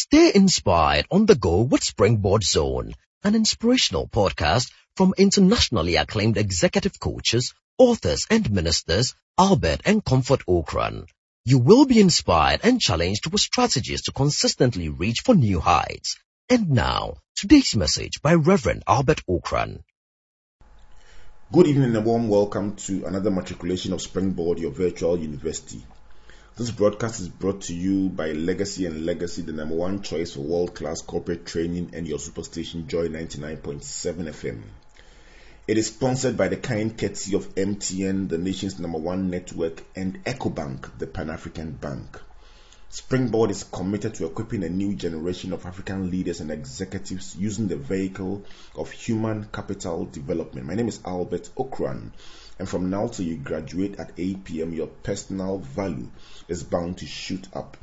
[0.00, 7.00] Stay inspired on the go with Springboard Zone, an inspirational podcast from internationally acclaimed executive
[7.00, 11.08] coaches, authors and ministers Albert and Comfort Ocran.
[11.44, 16.16] You will be inspired and challenged with strategies to consistently reach for new heights.
[16.48, 19.82] And now, today's message by Reverend Albert Ocran.
[21.50, 25.82] Good evening and a warm welcome to another matriculation of Springboard, your virtual university.
[26.58, 30.40] This broadcast is brought to you by Legacy and Legacy, the number one choice for
[30.40, 33.80] world class corporate training and your superstation Joy 99.7
[34.24, 34.62] FM.
[35.68, 40.24] It is sponsored by the kind courtesy of MTN, the nation's number one network, and
[40.24, 42.20] EcoBank, the Pan African Bank.
[42.88, 47.76] Springboard is committed to equipping a new generation of African leaders and executives using the
[47.76, 48.44] vehicle
[48.74, 50.66] of human capital development.
[50.66, 52.10] My name is Albert Ocran,
[52.58, 56.08] and from now till you graduate at 8 p.m., your personal value
[56.48, 57.76] is bound to shoot up.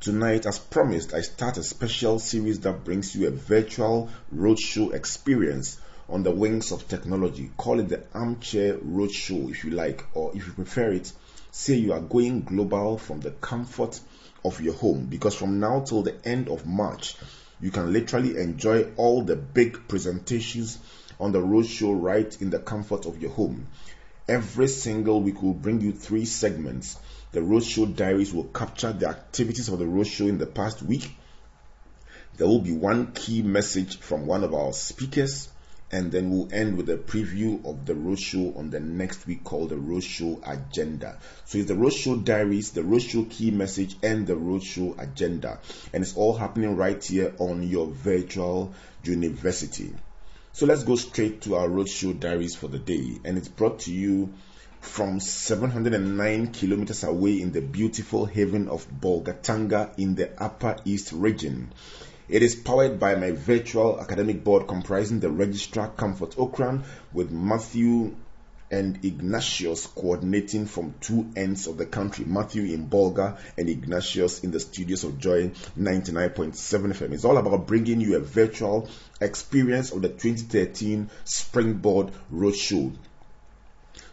[0.00, 5.78] Tonight, as promised, I start a special series that brings you a virtual roadshow experience
[6.08, 7.50] on the wings of technology.
[7.56, 11.12] Call it the Armchair Roadshow if you like, or if you prefer it,
[11.50, 13.98] say you are going global from the comfort
[14.44, 17.16] of your home because from now till the end of March,
[17.60, 20.78] you can literally enjoy all the big presentations
[21.18, 23.66] on the roadshow right in the comfort of your home.
[24.28, 26.98] Every single week we will bring you three segments.
[27.32, 31.10] The roadshow diaries will capture the activities of the roadshow in the past week.
[32.36, 35.48] There will be one key message from one of our speakers
[35.92, 39.70] and then we'll end with a preview of the roadshow on the next week called
[39.70, 41.18] the roadshow agenda.
[41.44, 45.60] So it's the roadshow diaries, the roadshow key message, and the roadshow agenda,
[45.92, 49.94] and it's all happening right here on your virtual university.
[50.56, 53.92] So let's go straight to our roadshow diaries for the day, and it's brought to
[53.92, 54.32] you
[54.80, 61.74] from 709 kilometers away in the beautiful haven of Bolgatanga in the Upper East region.
[62.30, 68.16] It is powered by my virtual academic board comprising the registrar Comfort Ocran with Matthew
[68.70, 74.50] and Ignatius coordinating from two ends of the country, Matthew in Bolga and Ignatius in
[74.50, 77.12] the studios of Joy 99.7 FM.
[77.12, 78.88] It's all about bringing you a virtual
[79.20, 82.92] experience of the 2013 Springboard Roadshow.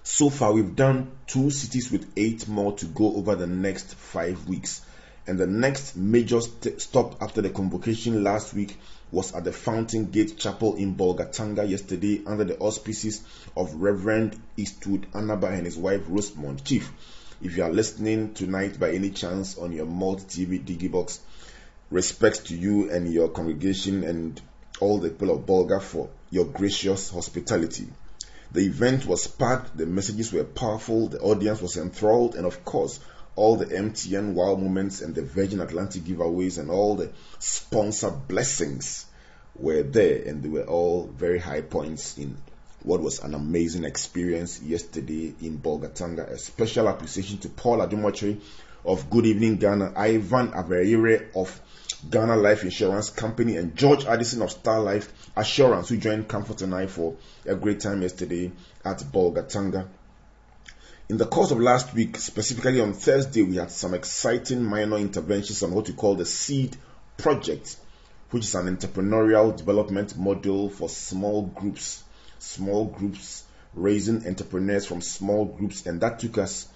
[0.04, 4.48] So far, we've done two cities with eight more to go over the next five
[4.48, 4.82] weeks.
[5.26, 8.78] And the next major st- stop after the convocation last week
[9.14, 13.22] was at the Fountain Gate Chapel in Bolgatanga yesterday under the auspices
[13.56, 16.66] of Reverend Eastwood Anaba and his wife Rosemont.
[16.66, 16.92] Chief,
[17.40, 21.20] if you are listening tonight by any chance on your multi TV Digibox,
[21.92, 24.42] respects to you and your congregation and
[24.80, 27.86] all the people of Bolga for your gracious hospitality.
[28.52, 33.00] The event was packed, the messages were powerful, the audience was enthralled, and of course,
[33.36, 39.06] all the MTN wow moments and the Virgin Atlantic giveaways and all the sponsor blessings
[39.56, 42.38] were there and they were all very high points in
[42.84, 46.30] what was an amazing experience yesterday in Bolgatanga.
[46.30, 48.38] A special appreciation to Paul Adom-Otchere
[48.86, 51.62] of Good Evening Ghana, Ivan Averire of
[52.10, 56.76] Ghana Life Insurance Company, and George Addison of Star Life Assurance, who joined Comfort and
[56.76, 58.52] I for a great time yesterday
[58.84, 59.88] at Bolgatanga.
[61.10, 65.62] In the course of last week, specifically on Thursday, we had some exciting minor interventions
[65.62, 66.78] on what we call the SEED
[67.18, 67.76] project,
[68.30, 72.02] which is an entrepreneurial development model for small groups,
[72.40, 73.44] small groups
[73.74, 76.70] raising entrepreneurs from small groups, and that took us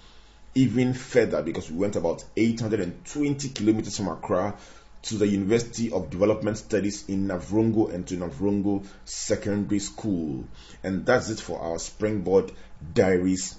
[0.54, 4.58] even further because we went about 820 kilometers from Accra
[5.04, 10.44] to the University of Development Studies in Navrongo and to Navrongo Secondary School.
[10.84, 12.52] And that's it for our Springboard
[12.92, 13.54] Diaries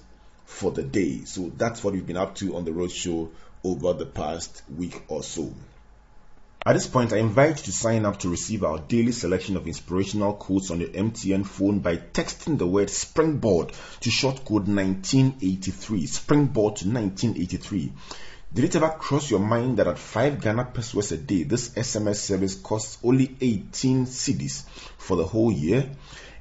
[0.49, 1.23] for the day.
[1.25, 3.29] So that's what we've been up to on the roadshow
[3.63, 5.53] over the past week or so.
[6.65, 9.67] At this point, I invite you to sign up to receive our daily selection of
[9.67, 13.71] inspirational quotes on your MTN phone by texting the word Springboard
[14.01, 16.05] to short code 1983.
[16.07, 17.93] Springboard to 1983.
[18.51, 22.15] Did it ever cross your mind that at 5 Ghana pesewas a day, this SMS
[22.15, 24.63] service costs only 18 cedis
[24.97, 25.89] for the whole year?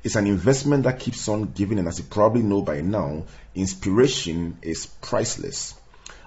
[0.09, 3.25] It's an investment that keeps on giving, and as you probably know by now,
[3.55, 5.75] inspiration is priceless.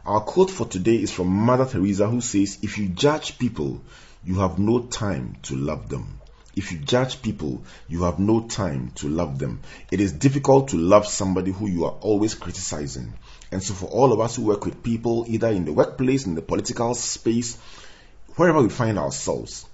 [0.06, 3.82] Our quote for today is from Mother Teresa, who says, If you judge people,
[4.24, 6.22] you have no time to love them.
[6.56, 9.62] If you judge people, you have no time to love them.
[9.90, 13.16] It is difficult to love somebody who you are always criticizing.
[13.52, 16.36] And so, for all of us who work with people, either in the workplace, in
[16.36, 17.58] the political space,
[18.36, 19.66] wherever we find ourselves,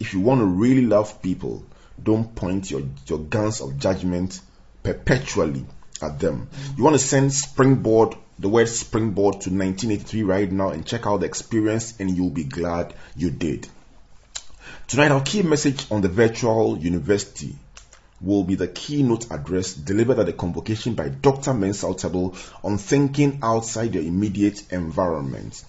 [0.00, 1.62] if you want to really love people,
[2.02, 4.40] don't point your, your guns of judgment
[4.82, 5.64] perpetually
[6.00, 6.48] at them.
[6.76, 11.20] You want to send Springboard, the word Springboard to 1983 right now and check out
[11.20, 13.68] the experience and you'll be glad you did.
[14.88, 17.56] Tonight, our key message on the virtual university
[18.20, 21.54] will be the keynote address delivered at the convocation by Dr.
[21.54, 25.64] Mensa Otabil on thinking outside your immediate environment.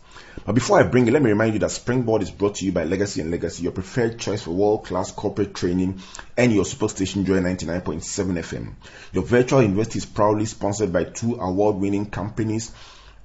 [0.45, 2.73] But before I bring it, let me remind you that Springboard is brought to you
[2.73, 6.01] by Legacy and Legacy, your preferred choice for world-class corporate training
[6.35, 8.01] and your superstation Joy 99.7
[8.39, 8.73] FM.
[9.13, 12.73] Your virtual university is proudly sponsored by two award-winning companies.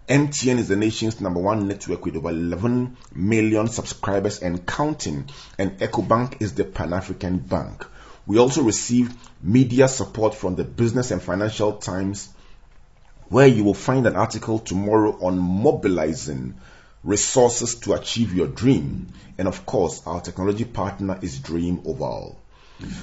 [0.08, 5.76] MTN is the nation's number one network with over 11 million subscribers and counting, and
[5.80, 7.84] EcoBank is the Pan-African bank.
[8.26, 12.28] We also received media support from the Business and Financial Times,
[13.28, 16.54] where you will find an article tomorrow on mobilizing
[17.08, 19.08] resources to achieve your dream.
[19.38, 22.38] And of course, our technology partner is Dream Oval.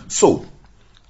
[0.08, 0.46] So,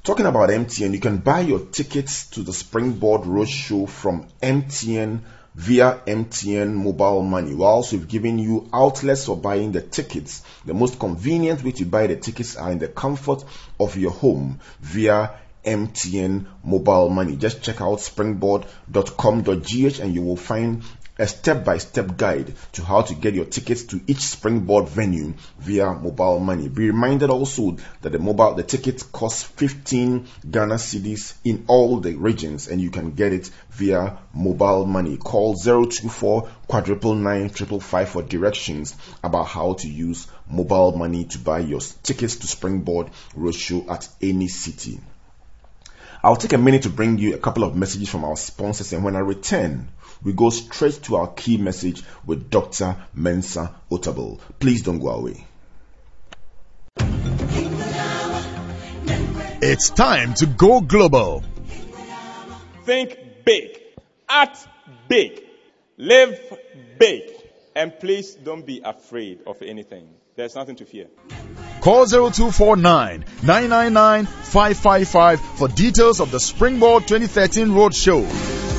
[0.03, 5.19] talking about MTN, you can buy your tickets to the Springboard Roadshow from MTN
[5.55, 7.53] via MTN mobile money.
[7.53, 12.07] Whilst we've given you outlets for buying the tickets, the most convenient way to buy
[12.07, 13.43] the tickets are in the comfort
[13.77, 15.31] of your home via
[15.65, 17.35] MTN mobile money.
[17.35, 20.83] Just check out springboard.com.gh and you will find
[21.17, 26.39] a step-by-step guide to how to get your tickets to each springboard venue via mobile
[26.39, 26.67] money.
[26.67, 32.15] Be reminded also that the mobile the tickets cost 15 Ghana cedis in all the
[32.15, 35.17] regions and you can get it via mobile money.
[35.17, 41.39] Call 024 quadruple nine triple five for directions about how to use mobile money to
[41.39, 44.99] buy your tickets to Springboard Roadshow at any city.
[46.23, 49.03] I'll take a minute to bring you a couple of messages from our sponsors and
[49.03, 49.87] when I return,
[50.25, 52.97] we go straight to our key message with Dr.
[53.13, 54.39] Mensa Otabil.
[54.59, 55.45] Please don't go away.
[59.61, 61.43] It's time to go global.
[62.83, 63.79] Think big,
[64.27, 64.67] act
[65.07, 65.43] big,
[65.97, 66.39] live
[66.99, 67.31] big,
[67.75, 70.09] and please don't be afraid of anything.
[70.35, 71.07] There's nothing to fear.
[71.81, 78.74] Call 0249 999 555 for details of the Springboard 2013 Roadshow.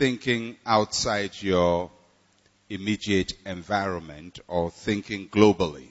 [0.00, 1.90] Thinking outside your
[2.70, 5.88] immediate environment or thinking globally.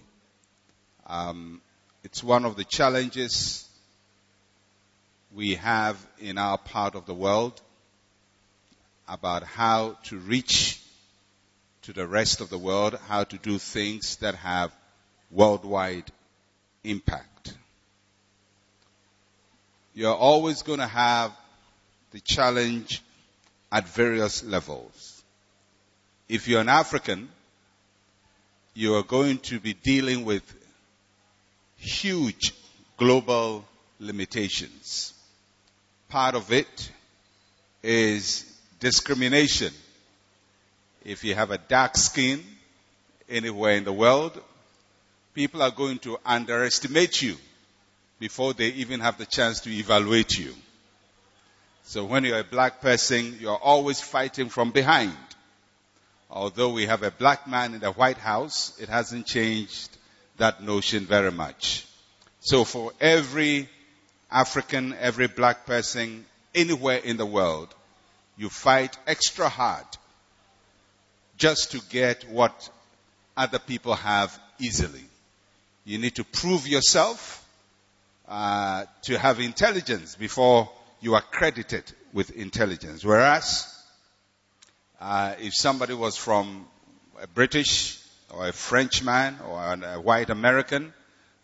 [1.05, 1.61] Um,
[2.03, 3.69] it's one of the challenges
[5.31, 7.61] we have in our part of the world
[9.07, 10.81] about how to reach
[11.83, 14.71] to the rest of the world, how to do things that have
[15.29, 16.11] worldwide
[16.83, 17.53] impact.
[19.93, 21.31] You're always going to have
[22.09, 23.03] the challenge
[23.71, 25.23] at various levels.
[26.27, 27.29] If you're an African,
[28.73, 30.43] you are going to be dealing with
[31.77, 32.53] huge
[32.97, 33.65] global
[33.99, 35.13] limitations.
[36.09, 36.91] Part of it
[37.83, 38.45] is
[38.79, 39.73] discrimination.
[41.05, 42.43] If you have a dark skin
[43.29, 44.39] anywhere in the world,
[45.33, 47.35] people are going to underestimate you
[48.19, 50.53] before they even have the chance to evaluate you.
[51.89, 55.17] So when you're a black person, you're always fighting from behind.
[56.29, 59.89] Although we have a black man in the White House, it hasn't changed
[60.37, 61.87] that notion very much.
[62.41, 63.69] So for every
[64.29, 67.73] African, every black person, anywhere in the world,
[68.37, 69.87] you fight extra hard
[71.37, 72.69] just to get what
[73.35, 75.05] other people have easily.
[75.85, 77.43] You need to prove yourself
[78.27, 80.69] uh, to have intelligence before
[81.01, 83.03] you are credited with intelligence.
[83.03, 83.67] Whereas,
[84.99, 86.67] uh, if somebody was from
[87.21, 87.99] a British
[88.31, 90.93] or a Frenchman or a white American,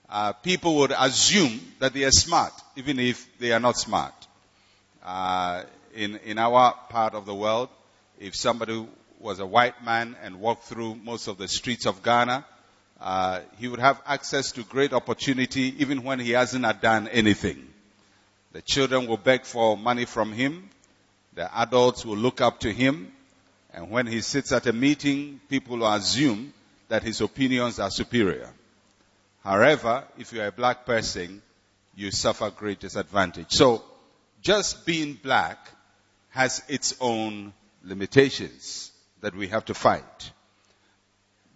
[0.10, 4.14] uh, people would assume that they are smart, even if they are not smart.
[5.04, 7.70] Uh, in in our part of the world,
[8.20, 8.86] if somebody
[9.20, 12.46] was a white man and walked through most of the streets of Ghana,
[13.00, 17.68] uh, he would have access to great opportunity even when he hasn't done anything.
[18.56, 20.70] The children will beg for money from him.
[21.34, 23.12] The adults will look up to him.
[23.74, 26.54] And when he sits at a meeting, people will assume
[26.88, 28.50] that his opinions are superior.
[29.44, 31.42] However, if you're a black person,
[31.98, 33.52] you suffer great disadvantage.
[33.52, 33.84] So,
[34.42, 35.58] just being black
[36.30, 37.52] has its own
[37.84, 40.32] limitations that we have to fight.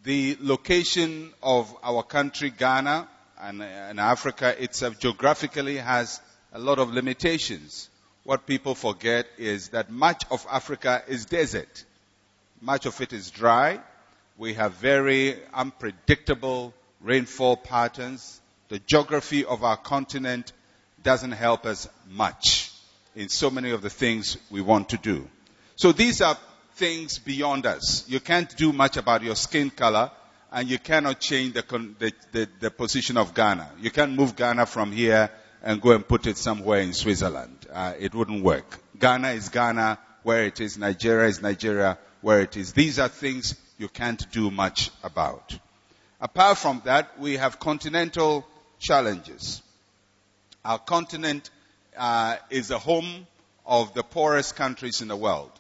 [0.03, 3.08] The location of our country, Ghana,
[3.39, 6.20] and, and Africa itself geographically has
[6.53, 7.89] a lot of limitations.
[8.24, 11.84] What people forget is that much of Africa is desert.
[12.62, 13.79] Much of it is dry.
[14.38, 18.41] We have very unpredictable rainfall patterns.
[18.70, 20.53] The geography of our continent
[21.03, 22.72] doesn't help us much
[23.15, 25.27] in so many of the things we want to do.
[25.75, 26.38] So these are
[26.75, 28.08] things beyond us.
[28.08, 30.12] You can't do much about your skin color
[30.51, 31.63] and you cannot change the,
[32.00, 33.70] the, the, the, position of Ghana.
[33.82, 35.29] You can't move Ghana from here
[35.63, 37.57] and go and put it somewhere in Switzerland.
[37.71, 38.79] Uh, it wouldn't work.
[38.97, 40.77] Ghana is Ghana where it is.
[40.77, 42.73] Nigeria is Nigeria where it is.
[42.73, 45.57] These are things you can't do much about.
[46.21, 48.45] Apart from that, we have continental
[48.77, 49.61] challenges.
[50.65, 51.49] Our continent
[51.97, 53.27] uh, is the home
[53.65, 55.51] of the poorest countries in the world.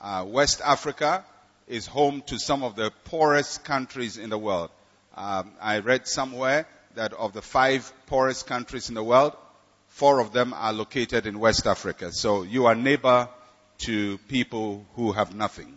[0.00, 1.24] Uh, West Africa
[1.66, 4.70] is home to some of the poorest countries in the world.
[5.16, 9.36] Um, I read somewhere that of the five poorest countries in the world,
[9.88, 12.12] four of them are located in West Africa.
[12.12, 13.28] So you are neighbor
[13.78, 15.76] to people who have nothing.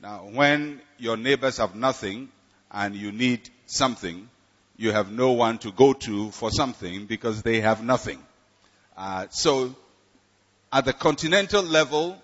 [0.00, 2.28] Now, when your neighbors have nothing
[2.70, 4.28] and you need something,
[4.76, 8.22] you have no one to go to for something because they have nothing.
[8.96, 9.74] Uh, so,
[10.72, 12.20] at the continental level,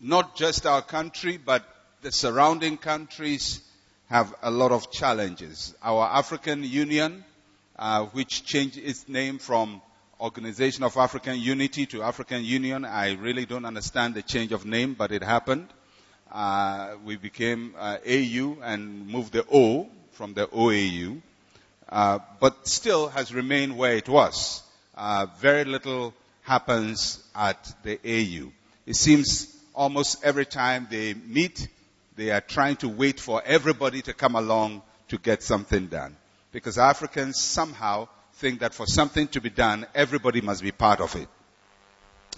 [0.00, 1.64] not just our country, but
[2.02, 3.60] the surrounding countries
[4.12, 5.74] have a lot of challenges.
[5.82, 7.24] Our African Union,
[7.78, 9.80] uh, which changed its name from
[10.20, 14.92] Organization of African Unity to African Union, I really don't understand the change of name,
[14.92, 15.66] but it happened.
[16.30, 21.22] Uh, we became uh, AU and moved the O from the OAU,
[21.88, 24.62] uh, but still has remained where it was.
[24.94, 28.52] Uh, very little happens at the AU.
[28.84, 31.66] It seems almost every time they meet,
[32.22, 36.16] they are trying to wait for everybody to come along to get something done.
[36.52, 41.16] Because Africans somehow think that for something to be done, everybody must be part of
[41.16, 41.28] it.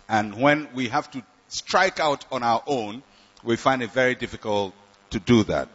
[0.08, 3.02] And when we have to strike out on our own,
[3.42, 4.74] we find it very difficult
[5.10, 5.68] to do that.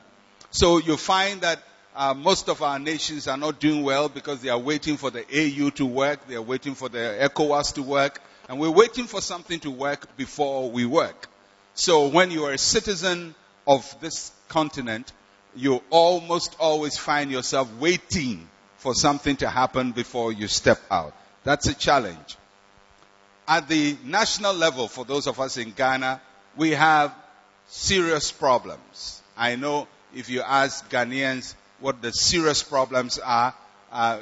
[0.49, 1.61] So you find that
[1.95, 5.21] uh, most of our nations are not doing well because they are waiting for the
[5.21, 9.21] AU to work, they are waiting for the ECOWAS to work, and we're waiting for
[9.21, 11.27] something to work before we work.
[11.75, 13.35] So when you are a citizen
[13.69, 15.13] of this continent,
[15.55, 21.13] you almost always find yourself waiting for something to happen before you step out.
[21.43, 22.35] That's a challenge.
[23.47, 26.19] At the national level, for those of us in Ghana,
[26.57, 27.13] we have
[27.67, 29.21] serious problems.
[29.37, 33.53] I know if you ask Ghanaians what the serious problems are,
[33.91, 34.19] uh,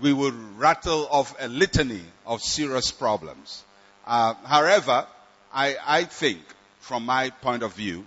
[0.00, 3.62] we would rattle off a litany of serious problems.
[4.06, 5.06] Uh, however,
[5.52, 6.40] I, I, think,
[6.80, 8.04] from my point of view,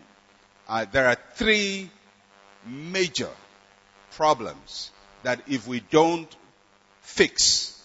[0.69, 1.89] uh, there are three
[2.65, 3.29] major
[4.11, 4.91] problems
[5.23, 6.33] that if we don't
[7.01, 7.83] fix,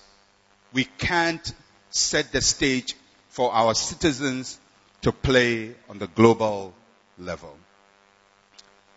[0.72, 1.52] we can't
[1.90, 2.94] set the stage
[3.30, 4.58] for our citizens
[5.02, 6.74] to play on the global
[7.18, 7.56] level.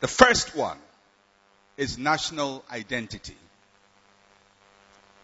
[0.02, 0.78] The first one
[1.78, 3.38] is national identity.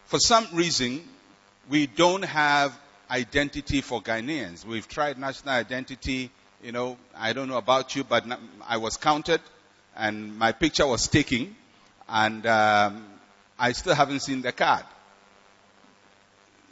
[0.06, 1.02] For some reason,
[1.68, 2.78] we don't have
[3.10, 4.64] identity for Ghanaians.
[4.64, 6.30] We've tried national identity,
[6.64, 8.24] you know, I don't know about you, but
[8.66, 9.42] I was counted
[9.94, 11.54] and my picture was taken
[12.08, 13.04] and um,
[13.58, 14.84] I still haven't seen the card.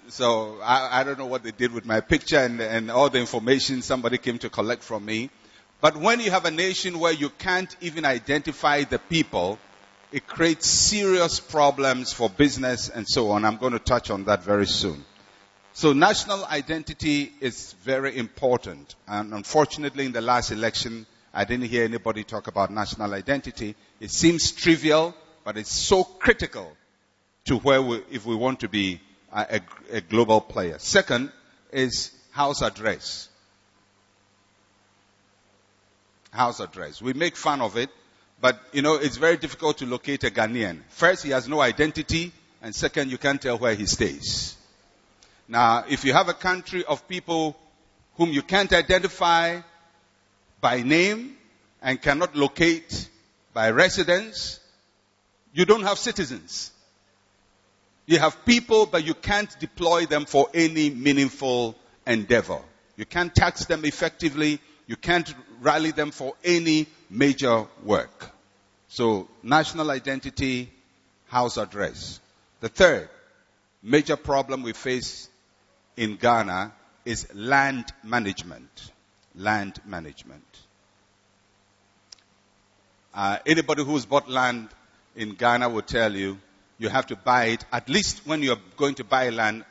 [0.09, 3.21] So I, I, don't know what they did with my picture and, and all the
[3.21, 5.31] information somebody came to collect from me.
[5.81, 9.59] But when you have a nation where you can't even identify the people,
[10.11, 13.45] it creates serious problems for business and so on.
[13.45, 15.05] I'm going to touch on that very soon.
[15.75, 18.95] So national identity is very important.
[19.09, 23.75] And unfortunately in the last election, I didn't hear anybody talk about national identity.
[24.01, 25.15] It seems trivial,
[25.45, 26.71] but it's so critical
[27.47, 29.01] to where we, if we want to be
[29.33, 29.61] a,
[29.91, 30.79] a, a global player.
[30.79, 31.33] Second
[31.73, 33.29] is house address
[36.33, 37.01] house address.
[37.01, 37.91] We make fun of it,
[38.41, 40.81] but you know, it's very difficult to locate a Ghanaian.
[40.89, 44.57] First, he has no identity, and second, you can't tell where he stays.
[45.53, 47.55] Now, if you have a country of people
[48.15, 49.61] whom you can't identify
[50.63, 51.37] by name
[51.83, 53.11] and cannot locate
[53.53, 54.61] by residence,
[55.53, 56.71] you don't have citizens.
[58.07, 62.63] You have people, but you can't deploy them for any meaningful endeavor.
[62.97, 64.59] You can't tax them effectively.
[64.87, 68.31] You can't rally them for any major work.
[68.89, 70.71] So national identity,
[71.27, 72.21] house address.
[72.61, 73.11] The third
[73.83, 75.29] major problem we face
[75.97, 76.73] in Ghana
[77.05, 78.93] is land management.
[79.35, 80.45] Land management.
[83.15, 84.69] Uh, anybody who's bought land
[85.17, 86.39] in Ghana will tell you
[86.79, 89.65] you have to buy it at least when you're going to buy land,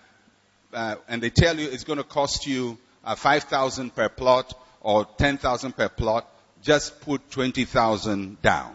[0.74, 5.06] uh, and they tell you it's going to cost you uh, 5,000 per plot or
[5.18, 6.28] 10,000 per plot,
[6.64, 8.74] just put 20,000 down.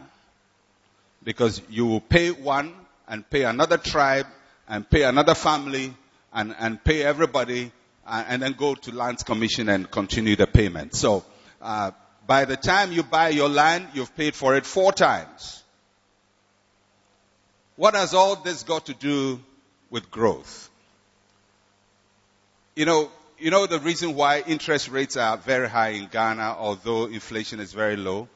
[1.22, 2.72] Because you will pay one
[3.08, 4.26] and pay another tribe
[4.68, 5.94] and pay another family
[6.36, 7.72] and, and pay everybody
[8.06, 10.94] uh, and then go to lands commission and continue the payment.
[10.94, 11.24] So,
[11.60, 11.90] uh,
[12.26, 15.62] by the time you buy your land, you've paid for it four times.
[17.76, 19.40] What has all this got to do
[19.90, 20.70] with growth?
[22.74, 27.06] You know, you know the reason why interest rates are very high in Ghana, although
[27.06, 28.28] inflation is very low?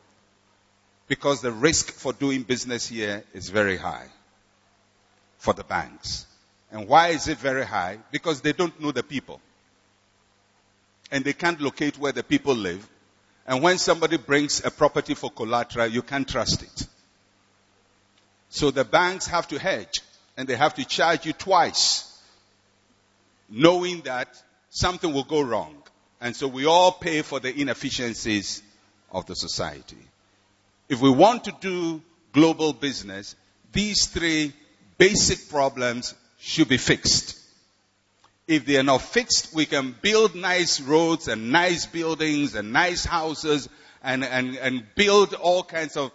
[1.07, 4.07] Because the risk for doing business here is very high
[5.39, 6.27] for the banks.
[6.73, 7.99] And why is it very high?
[8.11, 9.41] Because they don't know the people.
[11.11, 12.87] And they can't locate where the people live.
[13.47, 16.87] And when somebody brings a property for collateral, you can't trust it.
[18.51, 20.01] So the banks have to hedge
[20.37, 22.19] and they have to charge you twice,
[23.49, 24.29] knowing that
[24.71, 25.83] something will go wrong.
[26.21, 28.63] And so we all pay for the inefficiencies
[29.11, 29.97] of the society.
[30.89, 33.35] If we want to do global business,
[33.73, 34.53] these three
[34.99, 37.39] basic problems should be fixed.
[38.49, 43.05] If they are not fixed, we can build nice roads and nice buildings and nice
[43.05, 43.69] houses
[44.03, 46.11] and, and, and build all kinds of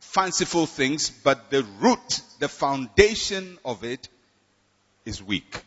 [0.00, 4.08] fanciful things, but the root, the foundation of it
[5.04, 5.62] is weak.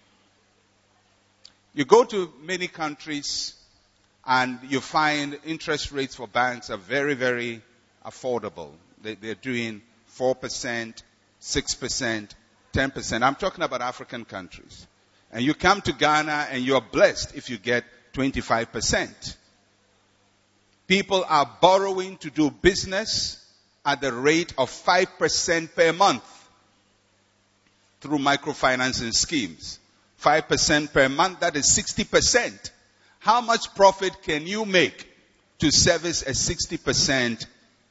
[1.73, 3.55] You go to many countries
[4.25, 7.61] and you find interest rates for banks are very, very
[8.05, 8.71] affordable.
[9.01, 9.81] They, they're doing
[10.17, 11.01] 4%,
[11.41, 12.29] 6%,
[12.73, 13.21] 10%.
[13.21, 14.87] I'm talking about African countries.
[15.31, 19.35] And you come to Ghana and you're blessed if you get 25%.
[20.87, 23.39] People are borrowing to do business
[23.85, 26.23] at the rate of 5% per month
[28.01, 29.79] through microfinancing schemes.
[30.21, 32.71] 5% per month, that is 60%.
[33.19, 35.07] How much profit can you make
[35.59, 37.45] to service a 60%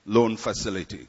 [0.07, 1.09] loan facility?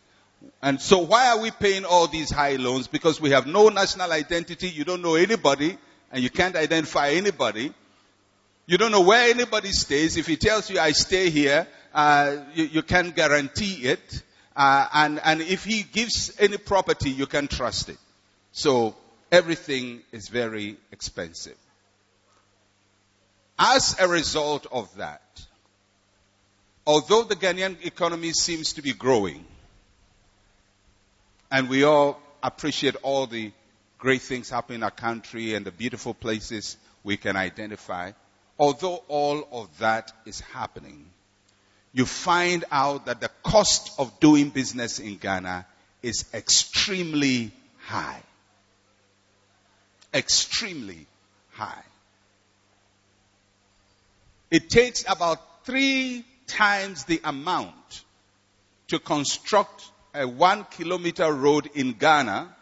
[0.63, 2.87] And so why are we paying all these high loans?
[2.87, 5.77] Because we have no national identity, you don't know anybody,
[6.09, 7.73] and you can't identify anybody.
[8.65, 10.15] You don't know where anybody stays.
[10.15, 14.23] If he tells you, I stay here, uh, you, you, can't guarantee it.
[14.55, 17.97] Uh, and, and if he gives any property, you can trust it.
[18.53, 18.95] So
[19.33, 21.57] everything is very expensive.
[23.59, 25.45] As a result of that,
[26.87, 29.43] although the Ghanaian economy seems to be growing,
[31.53, 33.51] and we all appreciate all the
[33.99, 38.11] great things happening in our country and the beautiful places we can identify,
[38.57, 41.05] although all of that is happening,
[41.93, 45.67] you find out that the cost of doing business in Ghana
[46.01, 47.51] is extremely
[47.85, 48.23] high.
[50.11, 51.05] Extremely
[51.51, 51.83] high.
[54.49, 58.01] It takes about three times the amount
[58.87, 62.55] to construct a one kilometer road in Ghana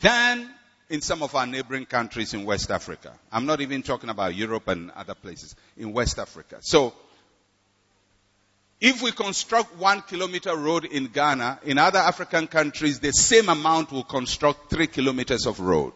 [0.00, 0.48] than
[0.88, 3.12] in some of our neighboring countries in West Africa.
[3.32, 6.58] I'm not even talking about Europe and other places in West Africa.
[6.60, 6.94] So
[8.80, 13.92] if we construct one kilometer road in Ghana, in other African countries, the same amount
[13.92, 15.94] will construct three kilometers of road.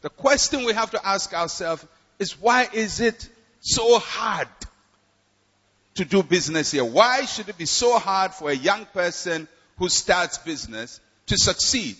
[0.00, 1.86] The question we have to ask ourselves
[2.18, 3.28] is why is it
[3.60, 4.48] so hard
[5.94, 6.84] to do business here?
[6.84, 11.96] Why should it be so hard for a young person who starts business to succeed?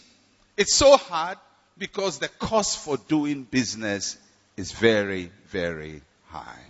[0.57, 1.38] It's so hard
[1.78, 4.18] because the cost for doing business
[4.57, 6.64] is very, very high.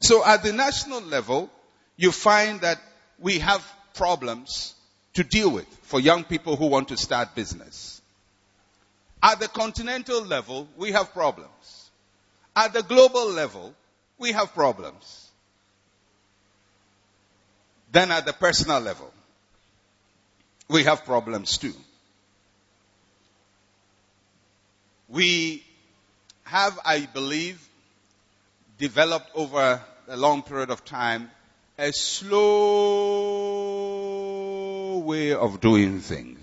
[0.00, 1.50] So at the national level,
[1.96, 2.80] you find that
[3.18, 4.74] we have problems
[5.14, 8.00] to deal with for young people who want to start business.
[9.22, 11.90] At the continental level, we have problems.
[12.56, 13.74] At the global level,
[14.18, 15.30] we have problems.
[17.92, 19.12] Then at the personal level,
[20.68, 21.74] we have problems too.
[25.10, 25.62] We
[26.44, 27.60] have, I believe,
[28.78, 29.78] developed over
[30.08, 31.30] a long period of time,
[31.78, 32.32] a slow
[35.04, 36.38] way of doing things.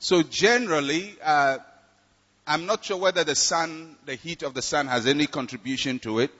[0.00, 1.58] So generally, uh,
[2.46, 6.18] I'm not sure whether the sun, the heat of the sun has any contribution to
[6.18, 6.30] it.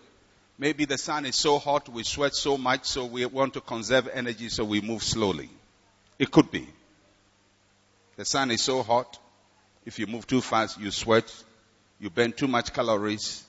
[0.58, 4.08] Maybe the sun is so hot, we sweat so much, so we want to conserve
[4.12, 5.48] energy, so we move slowly.
[6.18, 6.66] It could be.
[8.16, 9.18] The sun is so hot,
[9.86, 11.32] if you move too fast, you sweat,
[12.00, 13.44] you burn too much calories,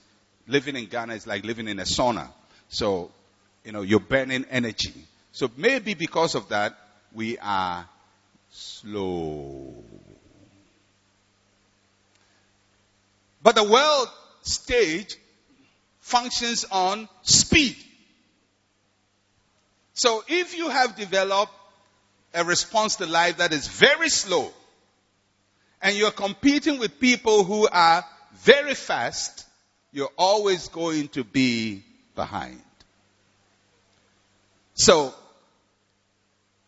[0.48, 2.28] living in Ghana is like living in a sauna.
[2.70, 3.10] So,
[3.64, 4.94] you know, you're burning energy.
[5.32, 6.78] So maybe because of that,
[7.12, 7.88] we are
[8.52, 9.84] slow.
[13.42, 14.10] But the world
[14.44, 15.18] stage
[16.10, 17.76] functions on speed.
[19.94, 21.54] So if you have developed
[22.34, 24.52] a response to life that is very slow,
[25.82, 29.46] and you're competing with people who are very fast,
[29.92, 31.84] you're always going to be
[32.16, 32.62] behind.
[34.74, 35.14] So,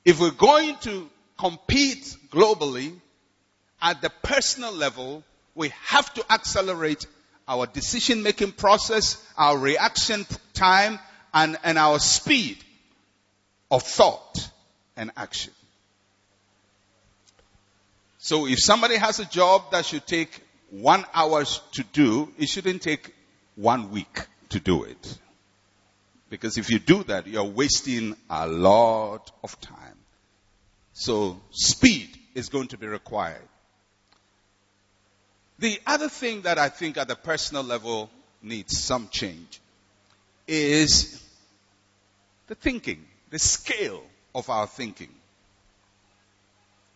[0.03, 2.93] if we're going to compete globally
[3.81, 5.23] at the personal level,
[5.55, 7.05] we have to accelerate
[7.47, 10.99] our decision making process, our reaction time,
[11.33, 12.57] and, and our speed
[13.69, 14.49] of thought
[14.95, 15.53] and action.
[18.19, 22.81] So if somebody has a job that should take one hour to do, it shouldn't
[22.81, 23.13] take
[23.55, 25.17] one week to do it.
[26.29, 29.97] Because if you do that, you're wasting a lot of time.
[30.93, 33.41] So speed is going to be required.
[35.61, 38.09] The other thing that I think at the personal level
[38.41, 39.61] needs some change
[40.47, 41.23] is
[42.47, 44.01] the thinking, the scale
[44.33, 45.13] of our thinking.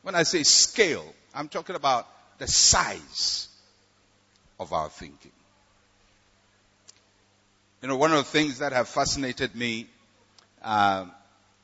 [0.02, 2.08] When I say scale, I'm talking about
[2.40, 3.50] the size
[4.60, 5.32] of our thinking.
[7.84, 9.86] You know, one of the things that have fascinated me
[10.64, 11.06] uh,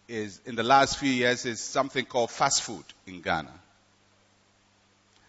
[0.07, 3.59] is in the last few years is something called fast food in Ghana.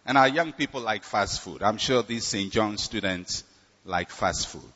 [0.05, 1.63] And our young people like fast food.
[1.63, 2.51] I'm sure these St.
[2.51, 3.43] John students
[3.85, 4.73] like fast food.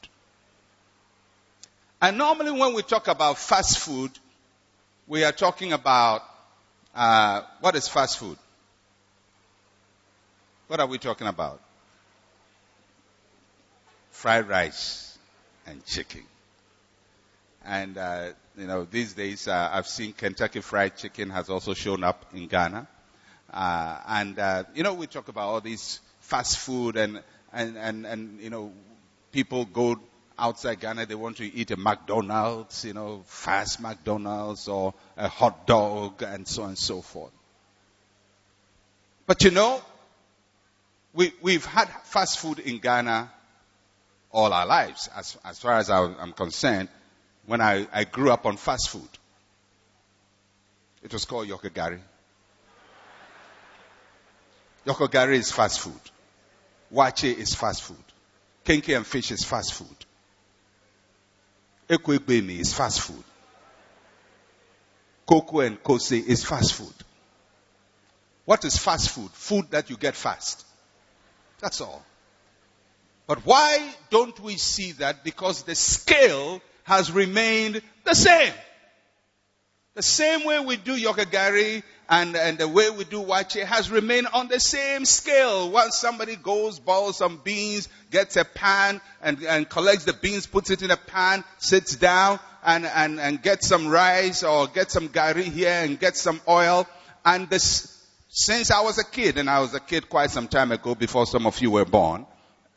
[2.01, 4.11] And normally when we talk about fast food,
[5.07, 6.23] we are talking about,
[6.95, 8.37] uh, what is fast food?
[10.67, 11.61] What are we talking about?
[14.11, 15.17] Fried rice
[15.65, 16.23] and chicken.
[17.65, 22.03] And, uh, you know, these days uh, I've seen Kentucky Fried Chicken has also shown
[22.03, 22.87] up in Ghana.
[23.51, 27.21] Uh, and, uh, you know, we talk about all these fast food and,
[27.53, 28.71] and, and, and, you know,
[29.31, 29.97] people go
[30.37, 35.65] outside Ghana, they want to eat a McDonald's, you know, fast McDonald's or a hot
[35.65, 37.31] dog and so on and so forth.
[39.25, 39.81] But you know,
[41.13, 43.31] we, we've had fast food in Ghana
[44.31, 46.89] all our lives, as, as far as I, am concerned,
[47.45, 49.09] when I, I grew up on fast food.
[51.01, 51.99] It was called Yokogari.
[54.87, 55.99] Yokogari is fast food.
[56.93, 57.97] Waakye is fast food.
[58.63, 59.97] Kenkey and fish is fast food.
[61.89, 63.23] Ekwebemi is fast food.
[65.25, 66.93] Koko and kose is fast food.
[68.45, 69.29] What is fast food?
[69.31, 70.65] Food that you get fast.
[71.59, 72.01] That's all.
[73.25, 75.21] But why don't we see that?
[75.25, 78.53] Because the scale has remained the same.
[79.95, 84.27] The same way we do yokogari and, and the way we do waakye has remained
[84.33, 85.69] on the same scale.
[85.69, 90.69] Once somebody goes, boils some beans, gets a pan and, and collects the beans, puts
[90.69, 95.09] it in a pan, sits down and, and, and gets some rice or gets some
[95.09, 96.87] gari here and gets some oil.
[97.25, 100.71] And this, since I was a kid, and I was a kid quite some time
[100.71, 102.25] ago before some of you were born,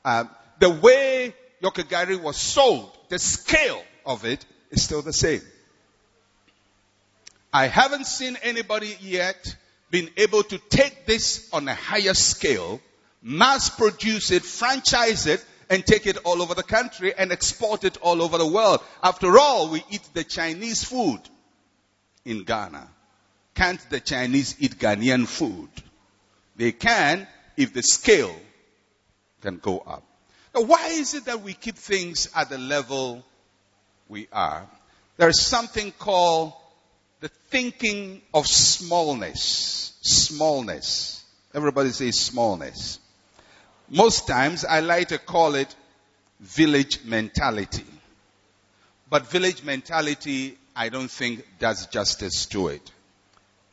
[0.05, 0.25] uh,
[0.59, 5.43] the way yokogari was sold, the scale of it is still the same.
[7.53, 9.57] I haven't seen anybody yet
[9.91, 12.81] been able to take this on a higher scale,
[13.23, 17.97] mass produce it, franchise it, and take it all over the country and export it
[17.99, 18.81] all over the world.
[19.03, 21.21] After all, we eat the Chinese food
[22.25, 22.89] in Ghana.
[23.55, 25.69] Can't the Chinese eat Ghanaian food?
[26.57, 28.35] They can if the scale
[29.41, 30.05] can go up.
[30.55, 33.25] Now, why is it that we keep things at the level
[34.09, 34.69] we are?
[35.17, 36.53] There is something called
[37.21, 39.93] the thinking of smallness.
[40.01, 41.25] Smallness.
[41.55, 42.99] Everybody says smallness.
[43.89, 45.75] Most times I like to call it
[46.41, 47.85] village mentality.
[49.11, 52.93] But village mentality, I don't think does justice to it.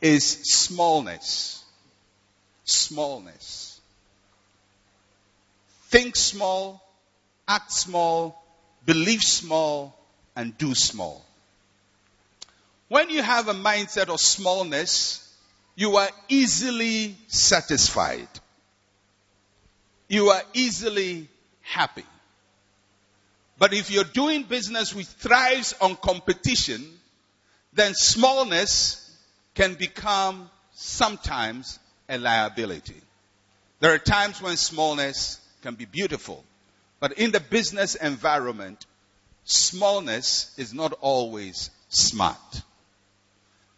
[0.00, 1.64] Is smallness.
[2.64, 3.80] Smallness.
[5.86, 6.82] Think small,
[7.46, 8.42] act small,
[8.84, 9.98] believe small,
[10.36, 11.24] and do small.
[12.88, 15.24] When you have a mindset of smallness,
[15.76, 18.28] you are easily satisfied.
[20.08, 21.28] You are easily
[21.60, 22.04] happy.
[23.58, 26.84] But if you're doing business which thrives on competition,
[27.74, 29.04] then smallness
[29.54, 33.00] can become sometimes a liability.
[33.80, 36.44] There are times when smallness can be beautiful,
[37.00, 38.86] but in the business environment,
[39.44, 42.62] smallness is not always smart.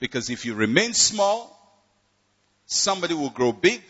[0.00, 1.56] Because if you remain small,
[2.66, 3.82] somebody will grow big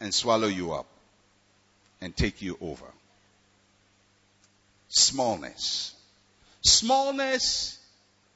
[0.00, 0.86] and swallow you up
[2.00, 2.86] and take you over.
[4.88, 5.94] Smallness.
[6.60, 7.78] Smallness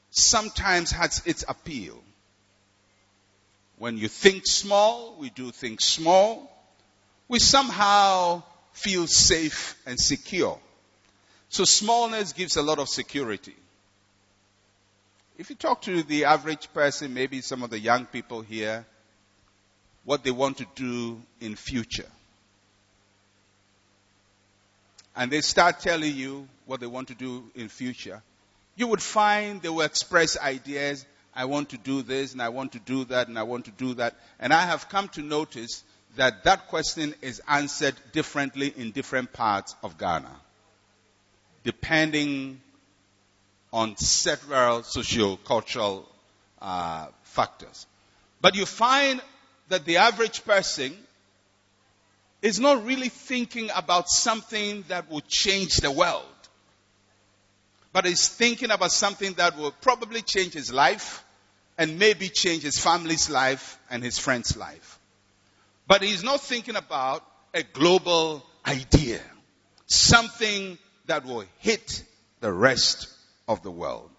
[0.09, 2.01] sometimes has its appeal.
[3.77, 6.51] When you think small, we do things small.
[7.27, 10.57] We somehow feel safe and secure.
[11.49, 13.55] So smallness gives a lot of security.
[15.37, 18.85] If you talk to the average person, maybe some of the young people here,
[20.03, 22.07] what they want to do in future.
[25.15, 28.23] And they start telling you what they want to do in future.
[28.75, 31.05] You would find they will express ideas.
[31.35, 33.71] I want to do this and I want to do that and I want to
[33.71, 34.15] do that.
[34.39, 35.83] And I have come to notice
[36.15, 40.35] that that question is answered differently in different parts of Ghana,
[41.63, 42.59] depending
[43.77, 46.03] on several socio-cultural
[46.59, 47.85] uh, factors.
[48.41, 49.21] But you find
[49.69, 50.97] that the average person
[52.41, 56.23] is not really thinking about something that will change the world,
[57.93, 61.23] but is thinking about something that will probably change his life
[61.77, 64.97] and maybe change his family's life and his friend's life.
[65.87, 69.21] But he's not thinking about a global idea,
[69.85, 72.03] something that will hit
[72.39, 73.13] the rest
[73.47, 74.09] of the world.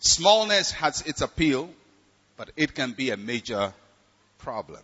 [0.00, 1.70] Smallness has its appeal,
[2.36, 3.72] but it can be a major
[4.38, 4.82] problem.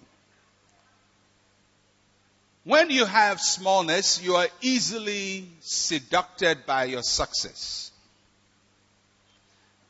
[2.64, 7.90] When you have smallness, you are easily seduced by your success.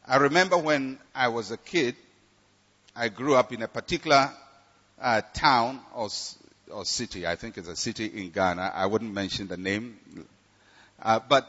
[0.06, 1.96] I remember when I was a kid,
[2.96, 4.30] I grew up in a particular
[5.00, 6.08] uh, town or,
[6.70, 7.26] or city.
[7.26, 8.72] I think it's a city in Ghana.
[8.74, 9.98] I wouldn't mention the name.
[11.02, 11.46] Uh, but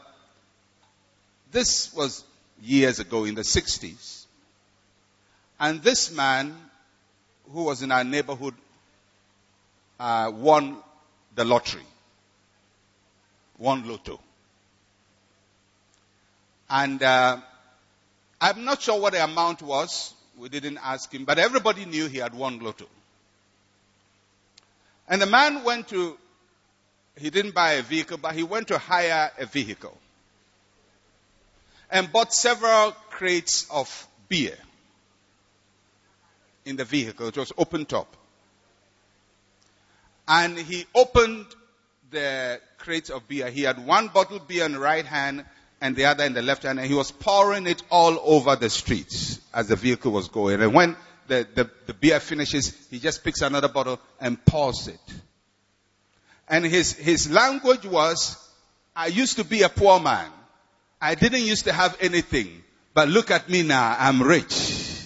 [1.52, 2.24] this was
[2.62, 4.24] years ago in the 60s.
[5.58, 6.54] And this man,
[7.52, 8.54] who was in our neighborhood,
[9.98, 10.76] uh, won
[11.34, 11.82] the lottery,
[13.58, 14.20] won lotto.
[16.68, 17.38] And uh,
[18.40, 20.14] I'm not sure what the amount was.
[20.38, 22.86] We didn't ask him, but everybody knew he had won lotto.
[25.08, 26.16] And the man went to,
[27.16, 29.98] he didn't buy a vehicle, but he went to hire a vehicle
[31.90, 34.56] and bought several crates of beer
[36.64, 37.28] in the vehicle.
[37.28, 38.16] It was open top.
[40.28, 41.46] And he opened
[42.10, 43.50] the crates of beer.
[43.50, 45.44] He had one bottle beer in the right hand
[45.80, 48.68] and the other in the left hand, and he was pouring it all over the
[48.68, 50.60] streets as the vehicle was going.
[50.60, 50.94] And when
[51.26, 55.00] the, the, the beer finishes, he just picks another bottle and pours it.
[56.48, 58.36] And his, his language was,
[58.94, 60.30] I used to be a poor man.
[61.00, 62.62] I didn't used to have anything,
[62.94, 65.02] but look at me now, I'm rich.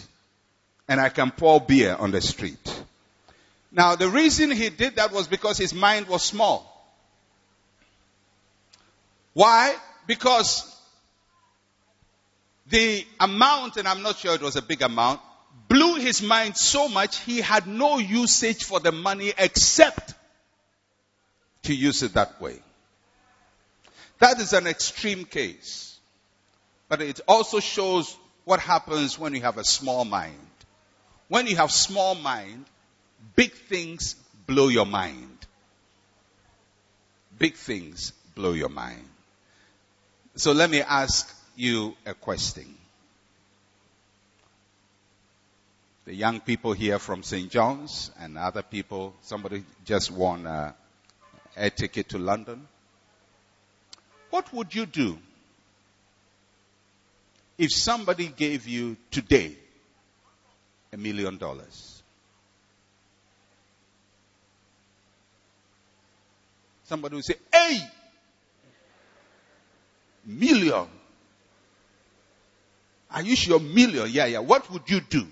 [0.88, 2.82] And I can pour beer on the street.
[3.72, 6.70] Now the reason he did that was because his mind was small.
[9.32, 9.74] Why?
[10.06, 10.70] Because
[12.68, 15.20] the amount, and I'm not sure it was a big amount,
[15.68, 20.14] blew his mind so much he had no usage for the money except
[21.64, 22.60] to use it that way.
[24.24, 25.98] That is an extreme case.
[26.88, 30.48] But it also shows what happens when you have a small mind.
[31.28, 32.64] When you have small mind,
[33.36, 35.46] big things blow your mind.
[37.38, 39.06] Big things blow your mind.
[40.36, 42.74] So let me ask you a question.
[46.06, 47.50] The young people here from St.
[47.50, 50.74] John's and other people, somebody just won a
[51.58, 52.68] air ticket to London.
[54.34, 55.16] What would you do
[57.56, 59.54] if somebody gave you today
[60.92, 62.02] a million dollars?
[66.82, 67.78] Somebody would say, hey,
[70.26, 70.88] million.
[73.12, 74.08] Are you sure million?
[74.10, 74.40] Yeah, yeah.
[74.40, 75.28] What would you do?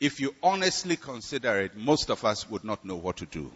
[0.00, 3.50] If you honestly consider it, most of us would not know what to do.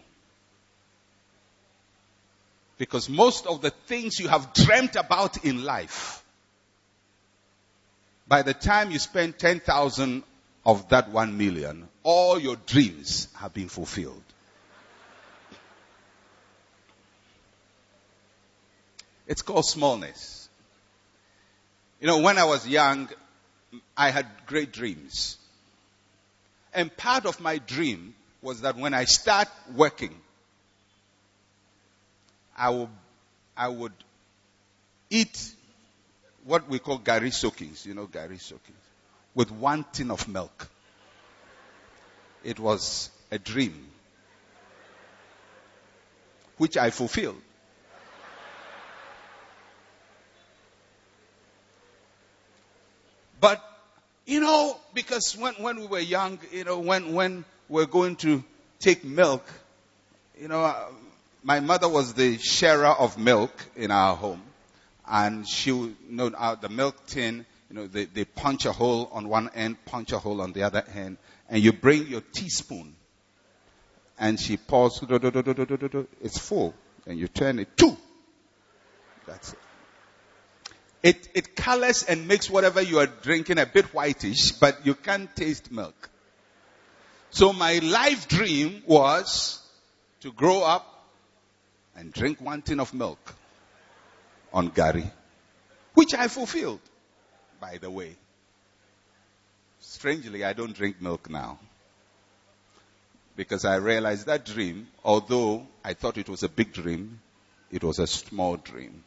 [2.77, 6.23] Because most of the things you have dreamt about in life,
[8.27, 10.23] by the time you spend 10,000
[10.65, 14.21] of that 1 million, all your dreams have been fulfilled.
[19.27, 20.49] It's called smallness.
[21.99, 23.09] You know, when I was young,
[23.95, 25.37] I had great dreams.
[26.73, 30.13] And part of my dream was that when I start working,
[32.55, 32.89] I would,
[33.57, 33.93] I would
[35.09, 35.51] eat
[36.45, 38.77] what we call gari soakings, you know, gari soakings,
[39.33, 40.69] with one tin of milk.
[42.43, 43.87] It was a dream,
[46.57, 47.41] which I fulfilled.
[53.39, 53.61] But,
[54.25, 58.43] you know, because when, when we were young, you know, when, when we're going to
[58.79, 59.45] take milk,
[60.39, 60.63] you know,
[61.45, 64.41] my mother was the sharer of milk in our home.
[65.07, 69.09] And she would, know, uh, the milk tin, you know, they, they punch a hole
[69.11, 72.95] on one end, punch a hole on the other end, and you bring your teaspoon.
[74.17, 76.73] And she pours, it's full.
[77.05, 77.95] And you turn it, two.
[79.27, 79.59] That's it.
[81.03, 85.33] It, it colors and makes whatever you are drinking a bit whitish, but you can't
[85.35, 86.09] taste milk.
[87.29, 89.61] So my life dream was
[90.21, 90.93] to grow up
[91.95, 93.35] and drink one tin of milk
[94.53, 95.09] on gari,
[95.93, 96.81] which I fulfilled,
[97.59, 98.15] by the way.
[99.79, 101.59] Strangely, I don't drink milk now.
[103.35, 107.19] Because I realized that dream, although I thought it was a big dream,
[107.69, 109.03] it was a small dream.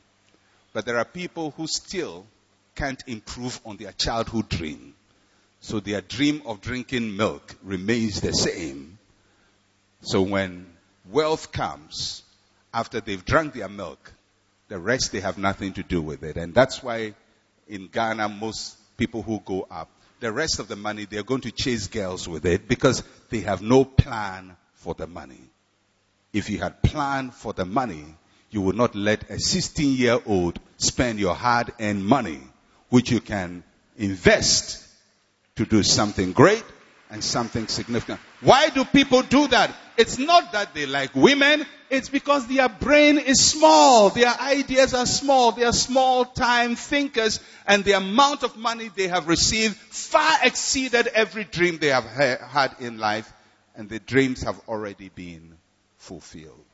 [0.72, 2.26] But there are people who still
[2.74, 4.94] can't improve on their childhood dream.
[5.60, 8.98] So their dream of drinking milk remains the same.
[10.02, 10.66] So when
[11.10, 12.22] wealth comes,
[12.78, 14.12] after they've drunk their milk,
[14.68, 16.36] the rest they have nothing to do with it.
[16.36, 17.14] And that's why
[17.66, 21.50] in Ghana, most people who go up, the rest of the money, they're going to
[21.50, 25.40] chase girls with it because they have no plan for the money.
[26.32, 28.04] If you had planned for the money,
[28.50, 32.40] you would not let a 16 year old spend your hard earned money,
[32.90, 33.64] which you can
[33.96, 34.86] invest
[35.56, 36.64] to do something great
[37.10, 38.20] and something significant.
[38.40, 39.74] Why do people do that?
[39.96, 45.06] It's not that they like women, it's because their brain is small, their ideas are
[45.06, 50.38] small, they are small time thinkers, and the amount of money they have received far
[50.44, 53.32] exceeded every dream they have had in life,
[53.74, 55.56] and the dreams have already been
[55.96, 56.64] fulfilled.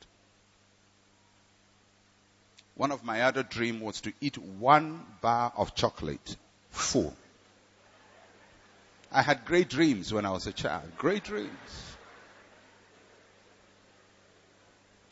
[2.74, 6.36] One of my other dreams was to eat one bar of chocolate
[6.70, 7.16] full.
[9.14, 10.82] I had great dreams when I was a child.
[10.98, 11.50] Great dreams.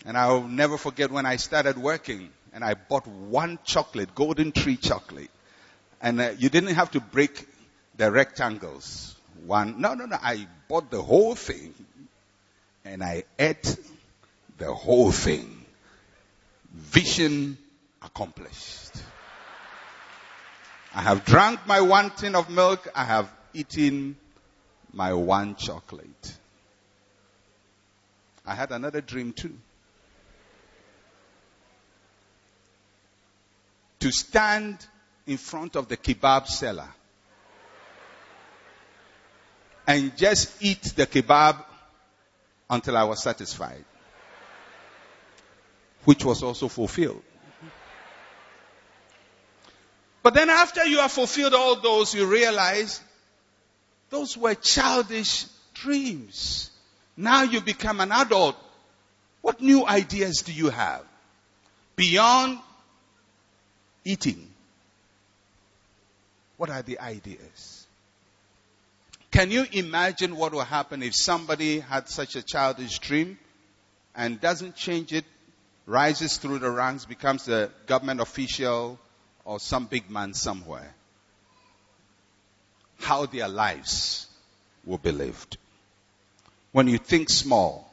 [0.05, 4.77] And I'll never forget when I started working and I bought one chocolate, golden tree
[4.77, 5.31] chocolate.
[6.01, 7.47] And uh, you didn't have to break
[7.97, 9.15] the rectangles.
[9.47, 10.19] One, no, no, no.
[10.21, 11.73] I bought the whole thing
[12.85, 13.77] and I ate
[14.59, 15.65] the whole thing
[16.75, 17.57] vision
[18.03, 18.91] accomplished.
[20.93, 22.89] I have drank my one tin of milk.
[22.97, 24.17] I have eaten
[24.93, 26.39] my one chocolate.
[28.45, 29.57] I had another dream too.
[34.01, 34.85] To stand
[35.27, 36.89] in front of the kebab seller
[39.87, 41.65] and just eat the kebab
[42.69, 43.85] until I was satisfied
[46.05, 47.23] which was also fulfilled.
[50.23, 53.01] But then after you have fulfilled all those, you realize
[54.13, 56.71] those were childish dreams.
[57.17, 58.57] Now you become an adult.
[59.41, 61.03] What new ideas do you have?
[61.97, 62.59] Beyond
[64.05, 64.49] eating.
[66.59, 67.87] What are the ideas?
[69.31, 73.39] Can you imagine what will happen if somebody had such a childish dream
[74.15, 75.25] and doesn't change it
[75.87, 78.99] rises through the ranks, becomes a government official
[79.47, 80.95] or some big man somewhere,
[83.03, 84.27] how their lives
[84.85, 85.57] will be lived.
[86.73, 87.91] When you think small,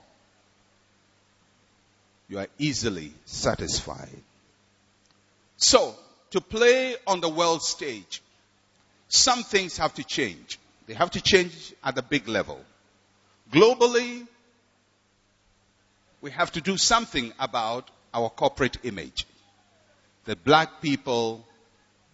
[2.28, 4.22] you are easily satisfied.
[5.58, 5.96] So,
[6.32, 8.22] to play on the world stage,
[9.10, 10.60] some things have to change.
[10.88, 12.60] They have to change at the big level.
[13.52, 14.28] Globally,
[16.22, 19.26] we have to do something about our corporate image.
[20.26, 21.46] The black people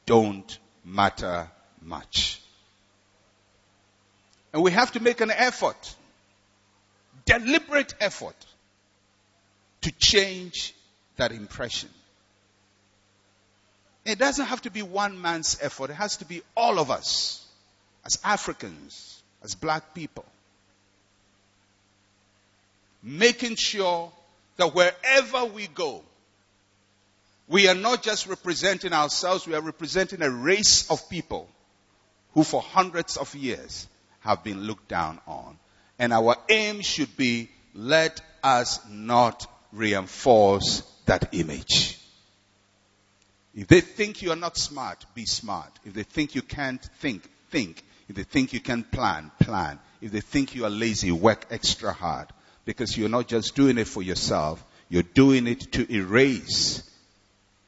[0.05, 1.49] don't matter
[1.81, 2.41] much.
[4.55, 5.95] And we have to make an effort,
[7.25, 8.37] deliberate effort,
[9.81, 10.73] to change
[11.17, 11.89] that impression.
[14.05, 15.89] It doesn't have to be one man's effort.
[15.89, 17.45] It has to be all of us
[18.05, 20.23] as Africans, as black people
[23.03, 24.09] making sure
[24.55, 26.01] that wherever we go,
[27.49, 31.47] we are not just representing ourselves, we are representing a race of people
[32.33, 33.87] who for hundreds of years
[34.25, 35.57] have been looked down on.
[35.97, 41.99] And our aim should be let us not reinforce that image.
[43.53, 45.71] If they think you are not smart, be smart.
[45.85, 47.83] If they think you can't think, think.
[48.09, 49.79] If they think you can plan, plan.
[50.01, 52.27] If they think you are lazy, work extra hard
[52.65, 56.83] because you're not just doing it for yourself, you're doing it to erase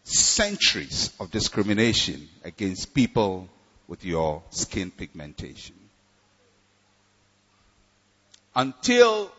[0.04, 3.48] centuries of discrimination against people
[3.88, 5.76] with your skin pigmentation.
[8.58, 9.32] Until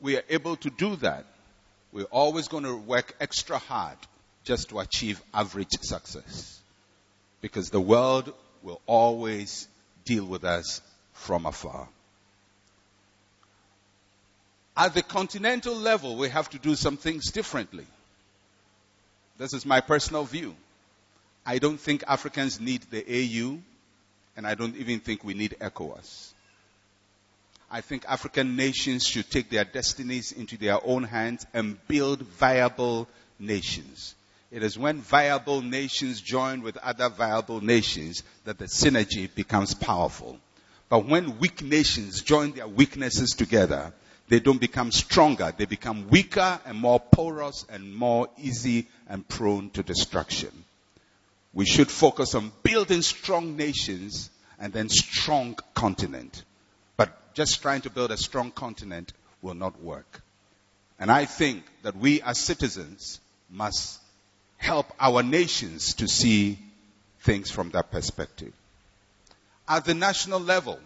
[0.00, 1.24] we are able to do that,
[1.92, 3.96] we're always going to work extra hard
[4.42, 6.60] just to achieve average success.
[7.40, 9.68] Because the world will always
[10.04, 11.88] deal with us from afar.
[14.76, 17.86] At the continental level, we have to do some things differently.
[19.38, 20.52] This is my personal view.
[21.46, 23.58] I don't think Africans need the AU,
[24.36, 26.33] and I don't even think we need ECOWAS.
[27.74, 33.08] I think African nations should take their destinies into their own hands and build viable
[33.40, 34.14] nations.
[34.52, 40.38] It is when viable nations join with other viable nations that the synergy becomes powerful.
[40.88, 43.92] But when weak nations join their weaknesses together,
[44.28, 45.52] they don't become stronger.
[45.56, 50.52] They become weaker and more porous and more easy and prone to destruction.
[51.52, 56.44] We should focus on building strong nations and then strong continent.
[57.34, 59.12] Just trying to build a strong continent
[59.42, 60.22] will not work.
[60.98, 63.20] And I think that we as citizens
[63.50, 64.00] must
[64.56, 66.58] help our nations to see
[67.20, 68.52] things from that perspective.
[69.68, 70.78] At the national level,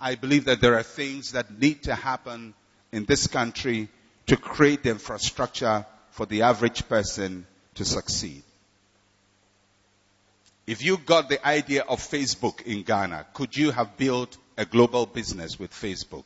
[0.00, 2.54] I believe that there are things that need to happen
[2.90, 3.88] in this country
[4.26, 8.42] to create the infrastructure for the average person to succeed.
[10.66, 15.06] If you got the idea of Facebook in Ghana, could you have built a global
[15.06, 16.24] business with Facebook?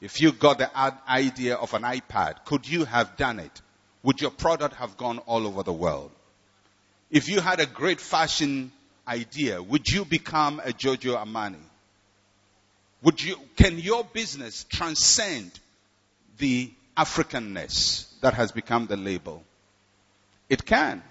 [0.00, 0.70] If you got the
[1.08, 3.62] idea of an iPad, could you have done it?
[4.02, 6.10] Would your product have gone all over the world?
[7.10, 8.70] If you had a great fashion
[9.06, 11.62] idea, would you become a Giorgio Armani?
[13.02, 15.52] Would you, can your business transcend
[16.38, 19.42] the Africanness that has become the label?
[20.48, 21.02] It can.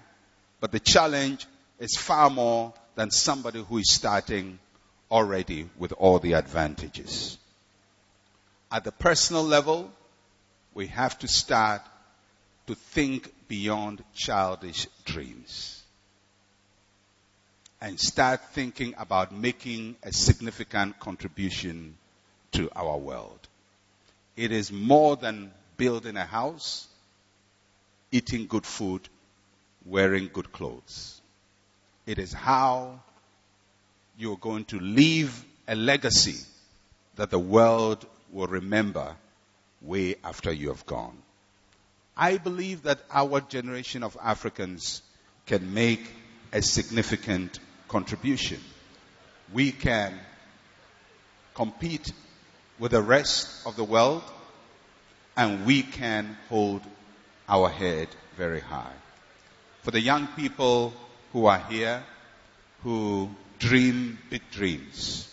[0.60, 1.46] But the challenge
[1.78, 4.58] is far more than somebody who is starting
[5.14, 7.38] already with all the advantages.
[8.72, 9.88] At the personal level,
[10.74, 11.82] we have to start
[12.66, 15.84] to think beyond childish dreams
[17.80, 21.96] and start thinking about making a significant contribution
[22.50, 23.38] to our world.
[24.36, 26.88] It is more than building a house,
[28.10, 29.08] eating good food,
[29.86, 31.20] wearing good clothes.
[32.04, 33.00] It is how
[34.18, 36.44] you're going to leave a legacy
[37.16, 39.14] that the world will remember
[39.80, 41.16] way after you have gone.
[42.16, 45.02] I believe that our generation of Africans
[45.46, 46.06] can make
[46.52, 47.58] a significant
[47.88, 48.60] contribution.
[49.52, 50.18] We can
[51.54, 52.12] compete
[52.78, 54.22] with the rest of the world
[55.36, 56.82] and we can hold
[57.48, 58.92] our head very high.
[59.82, 60.92] For the young people
[61.32, 62.02] who are here,
[62.82, 63.28] who
[63.64, 65.26] dream big dreams,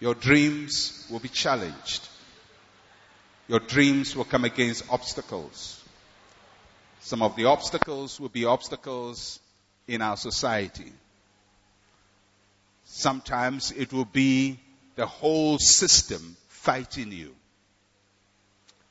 [0.00, 2.08] your dreams will be challenged.
[3.46, 5.80] Your dreams will come against obstacles.
[7.00, 9.38] Some of the obstacles will be obstacles
[9.86, 10.92] in our society.
[12.84, 14.58] Sometimes it will be
[14.96, 17.36] the whole system fighting you.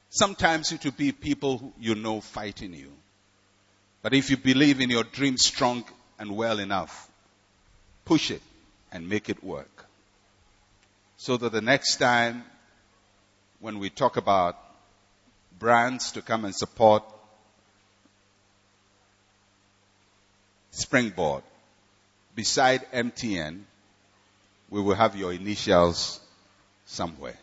[0.09, 2.93] Sometimes it will be people you know fighting you.
[4.01, 5.83] But if you believe in your dream strong
[6.17, 7.10] and well enough,
[8.11, 8.41] push it
[8.91, 9.85] and make it work.
[11.15, 12.43] So that the next time
[13.61, 14.57] when we talk about
[15.57, 17.03] brands to come and support
[20.71, 21.43] Springboard,
[22.35, 23.61] beside MTN,
[24.69, 26.19] we will have your initials
[26.85, 27.39] somewhere.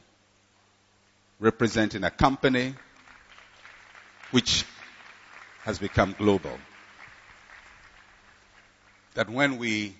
[1.40, 2.74] Representing a company
[4.32, 4.66] which
[5.62, 6.58] has become global.
[9.14, 9.94] That when we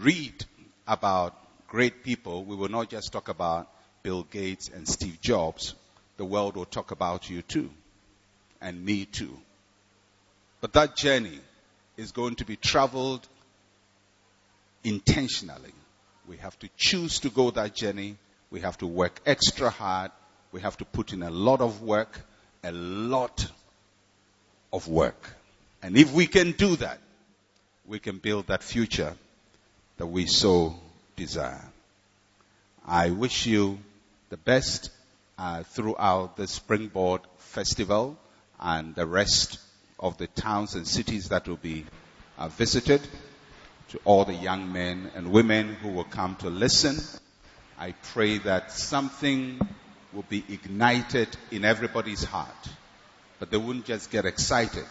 [0.00, 0.44] read
[0.86, 1.34] about
[1.68, 3.68] great people, we will not just talk about
[4.02, 5.74] Bill Gates and Steve Jobs.
[6.16, 7.70] The world will talk about you too.
[8.60, 9.36] And me too.
[10.60, 11.38] But that journey
[11.96, 13.26] is going to be traveled
[14.82, 15.72] intentionally.
[16.26, 18.16] We have to choose to go that journey.
[18.50, 20.10] We have to work extra hard.
[20.52, 22.20] We have to put in a lot of work,
[22.64, 23.46] a lot
[24.72, 25.34] of work.
[25.82, 26.98] And if we can do that,
[27.86, 29.14] we can build that future
[29.98, 30.74] that we so
[31.16, 31.64] desire.
[32.86, 33.78] I wish you
[34.30, 34.90] the best
[35.36, 38.16] uh, throughout the Springboard Festival
[38.58, 39.58] and the rest
[40.00, 41.84] of the towns and cities that will be
[42.38, 43.00] uh, visited
[43.88, 46.96] to all the young men and women who will come to listen.
[47.78, 49.60] I pray that something
[50.12, 52.68] will be ignited in everybody's heart,
[53.38, 54.86] but they wouldn't just get excited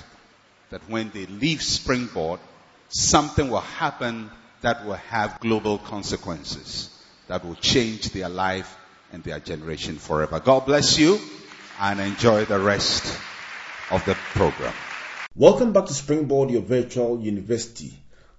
[0.69, 2.39] that when they leave Springboard,
[2.89, 4.29] something will happen
[4.61, 6.89] that will have global consequences,
[7.27, 8.77] that will change their life
[9.11, 10.39] and their generation forever.
[10.39, 11.19] God bless you
[11.79, 13.05] and enjoy the rest
[13.91, 14.73] of the program.
[15.35, 17.93] Welcome back to Springboard, your virtual university.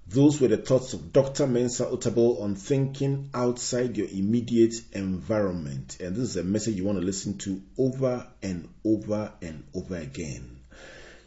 [0.09, 1.47] Those were the thoughts of Dr.
[1.47, 5.99] Mensa Otabil on thinking outside your immediate environment.
[6.01, 9.97] And this is a message you want to listen to over and over and over
[9.97, 10.61] again.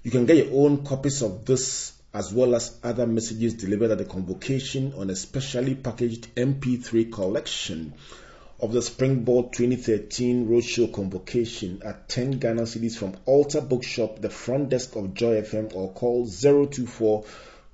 [0.03, 3.97] You can get your own copies of this as well as other messages delivered at
[3.97, 7.93] the convocation on a specially packaged MP3 collection
[8.59, 14.69] of the Springboard 2013 Roadshow convocation at 10 Ghana cedis from Altar Bookshop, the front
[14.69, 17.23] desk of Joy FM, or call 024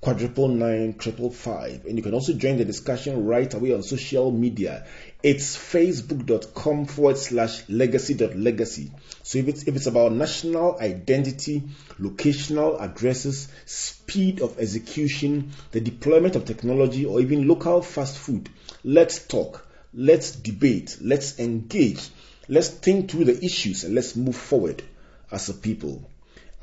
[0.00, 1.84] quadruple nine triple five.
[1.84, 4.86] And you can also join the discussion right away on social media.
[5.20, 8.92] It's facebook.com forward slash legacy legacy.
[9.24, 11.64] So if it's if it's about national identity,
[11.98, 18.48] locational addresses, speed of execution, the deployment of technology, or even local fast food,
[18.84, 22.10] let's talk, let's debate, let's engage,
[22.48, 24.84] let's think through the issues, and let's move forward
[25.32, 26.08] as a people.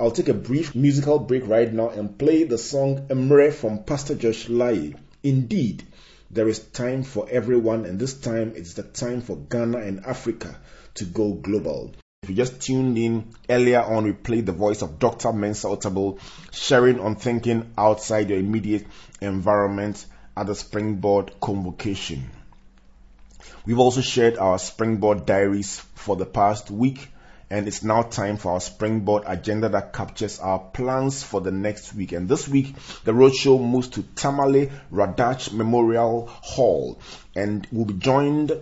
[0.00, 4.14] I'll take a brief musical break right now and play the song Emre from Pastor
[4.14, 4.94] Josh Lai.
[5.22, 5.82] Indeed,
[6.36, 10.56] there is time for everyone, and this time it's the time for Ghana and Africa
[10.94, 11.94] to go global.
[12.22, 15.32] If you just tuned in earlier on, we played the voice of Dr.
[15.32, 16.20] Mensa Otabil
[16.52, 18.86] sharing on thinking outside your immediate
[19.22, 20.04] environment
[20.36, 22.30] at the Springboard convocation.
[23.64, 27.08] We've also shared our Springboard diaries for the past week
[27.48, 31.94] and it's now time for our springboard agenda that captures our plans for the next
[31.94, 32.12] week.
[32.12, 32.74] And this week,
[33.04, 36.98] the roadshow moves to Tamale Radach Memorial Hall,
[37.34, 38.52] and we'll be joined,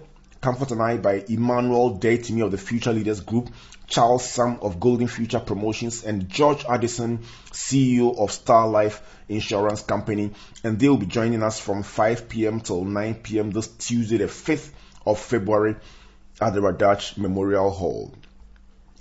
[0.42, 3.48] Comfort and I, by Emmanuel Daytimi of the Future Leaders Group,
[3.86, 7.20] Charles Sam of Golden Future Promotions, and George Addison,
[7.52, 10.32] CEO of Star Life Insurance Company,
[10.62, 12.60] and they will be joining us from 5 p.m.
[12.60, 13.50] till 9 p.m.
[13.50, 14.70] this Tuesday, the 5th
[15.06, 15.76] of February
[16.40, 18.12] at the Radach Memorial Hall.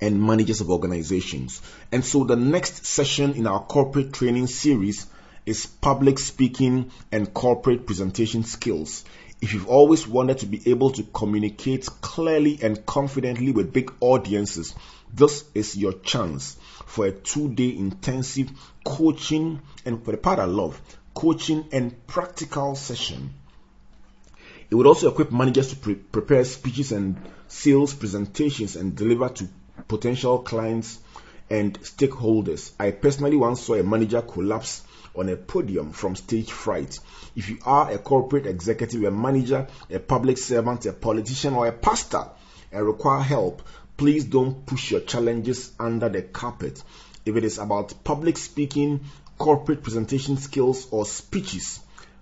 [0.00, 1.60] and managers of organizations.
[1.92, 5.06] And so the next session in our corporate training series
[5.46, 9.04] is public speaking and corporate presentation skills.
[9.40, 14.74] If you've always wanted to be able to communicate clearly and confidently with big audiences,
[15.12, 18.50] this is your chance for a two day intensive
[18.84, 20.80] coaching and for the part I love,
[21.14, 23.34] coaching and practical session.
[24.70, 27.16] It would also equip managers to pre- prepare speeches and
[27.48, 29.48] sales presentations and deliver to
[29.88, 30.98] potential clients
[31.48, 32.72] and stakeholders.
[32.78, 34.82] I personally once saw a manager collapse
[35.14, 36.98] on a podium from stage fright.
[37.34, 41.72] If you are a corporate executive, a manager, a public servant, a politician, or a
[41.72, 42.26] pastor
[42.70, 43.62] and require help,
[43.96, 46.82] please don't push your challenges under the carpet.
[47.26, 49.00] If it is about public speaking,
[49.36, 51.80] corporate presentation skills, or speeches,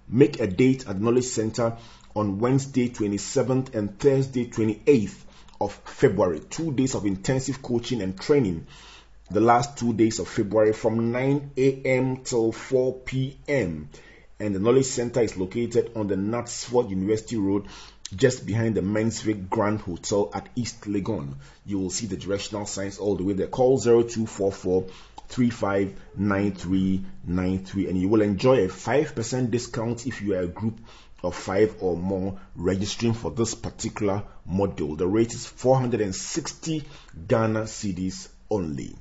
[0.08, 1.76] make a date at Knowledge Center
[2.16, 5.14] on Wednesday 27th and Thursday 28th
[5.60, 6.40] of February.
[6.40, 8.66] Two days of intensive coaching and training.
[9.30, 12.24] The last two days of February from 9 a.m.
[12.24, 13.90] till 4 p.m.
[14.40, 17.66] And the Knowledge Center is located on the Knutsford University Road
[18.16, 21.34] just behind the Mensvic Grand Hotel at East Legon.
[21.66, 23.48] You will see the directional signs all the way there.
[23.48, 24.86] Call 0244
[25.28, 30.78] 359393 and you will enjoy a 5% discount if you are a group
[31.22, 34.96] of five or more registering for this particular module.
[34.96, 36.84] The rate is 460
[37.26, 38.94] Ghana cedis only.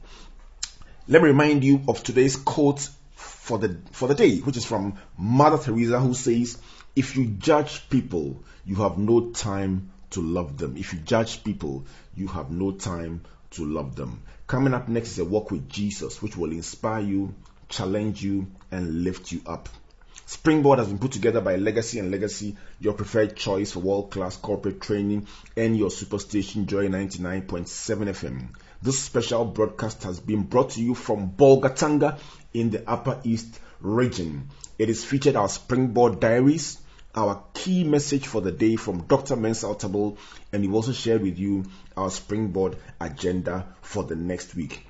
[1.07, 4.95] Let me remind you of today's quote for the for the day, which is from
[5.17, 6.57] Mother Teresa, who says,
[6.95, 10.75] "If you judge people, you have no time to love them.
[10.75, 15.19] If you judge people, you have no time to love them." Coming up next is
[15.19, 17.33] a walk with Jesus, which will inspire you,
[17.69, 19.69] challenge you, and lift you up.
[20.29, 24.81] Springboard has been put together by Legacy and Legacy, your preferred choice for world-class corporate
[24.81, 25.25] training
[25.55, 27.63] and your superstation Joy 99.7
[28.09, 28.49] FM.
[28.81, 32.19] This special broadcast has been brought to you from Bolgatanga
[32.53, 34.49] in the Upper East region.
[34.77, 36.77] It is featured our Springboard Diaries,
[37.15, 39.37] our key message for the day from Dr.
[39.37, 40.17] Mensa Otabil,
[40.51, 41.63] and we've also shared with you
[41.95, 44.85] our Springboard agenda for the next week.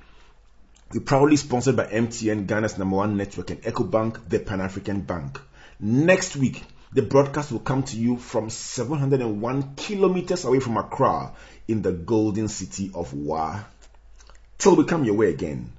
[0.90, 5.38] We're proudly sponsored by MTN, Ghana's number one network, and EcoBank, the Pan African Bank.
[5.78, 6.64] Next week,
[6.94, 11.34] the broadcast will come to you from 701 kilometers away from Accra
[11.68, 13.64] in the golden city of Wa.
[14.56, 15.72] Till we come your way again,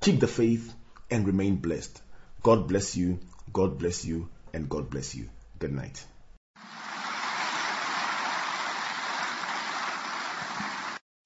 [0.00, 0.72] keep the faith
[1.10, 2.00] and remain blessed.
[2.42, 3.18] God bless you,
[3.52, 5.28] God bless you, and God bless you.
[5.58, 6.02] Good night.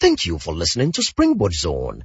[0.01, 2.05] Thank you for listening to Springboard Zone,